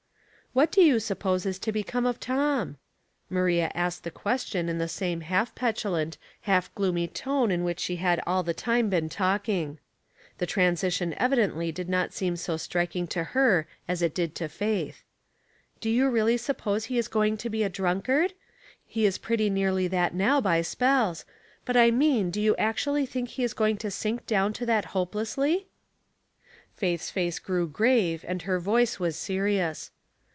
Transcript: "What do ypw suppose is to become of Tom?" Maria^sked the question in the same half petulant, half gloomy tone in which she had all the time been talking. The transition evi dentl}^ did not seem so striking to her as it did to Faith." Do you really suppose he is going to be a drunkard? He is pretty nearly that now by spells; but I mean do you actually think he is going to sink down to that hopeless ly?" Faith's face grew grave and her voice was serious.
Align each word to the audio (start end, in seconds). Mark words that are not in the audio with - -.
"What 0.61 0.69
do 0.69 0.81
ypw 0.81 1.01
suppose 1.01 1.45
is 1.45 1.57
to 1.59 1.71
become 1.71 2.05
of 2.05 2.19
Tom?" 2.19 2.75
Maria^sked 3.31 4.01
the 4.01 4.11
question 4.11 4.67
in 4.67 4.79
the 4.79 4.87
same 4.89 5.21
half 5.21 5.55
petulant, 5.55 6.17
half 6.41 6.75
gloomy 6.75 7.07
tone 7.07 7.51
in 7.51 7.63
which 7.63 7.79
she 7.79 7.95
had 7.95 8.21
all 8.27 8.43
the 8.43 8.53
time 8.53 8.89
been 8.89 9.07
talking. 9.07 9.79
The 10.39 10.45
transition 10.45 11.15
evi 11.17 11.35
dentl}^ 11.35 11.73
did 11.73 11.87
not 11.87 12.11
seem 12.11 12.35
so 12.35 12.57
striking 12.57 13.07
to 13.15 13.23
her 13.31 13.65
as 13.87 14.01
it 14.01 14.13
did 14.13 14.35
to 14.35 14.49
Faith." 14.49 15.03
Do 15.79 15.89
you 15.89 16.09
really 16.09 16.35
suppose 16.35 16.83
he 16.83 16.97
is 16.97 17.07
going 17.07 17.37
to 17.37 17.49
be 17.49 17.63
a 17.63 17.69
drunkard? 17.69 18.33
He 18.85 19.05
is 19.05 19.17
pretty 19.17 19.49
nearly 19.49 19.87
that 19.87 20.13
now 20.13 20.41
by 20.41 20.63
spells; 20.63 21.23
but 21.63 21.77
I 21.77 21.91
mean 21.91 22.29
do 22.29 22.41
you 22.41 22.57
actually 22.57 23.05
think 23.05 23.29
he 23.29 23.43
is 23.45 23.53
going 23.53 23.77
to 23.77 23.89
sink 23.89 24.27
down 24.27 24.51
to 24.51 24.65
that 24.65 24.83
hopeless 24.91 25.37
ly?" 25.37 25.63
Faith's 26.75 27.09
face 27.09 27.39
grew 27.39 27.69
grave 27.69 28.25
and 28.27 28.41
her 28.41 28.59
voice 28.59 28.99
was 28.99 29.15
serious. 29.15 29.91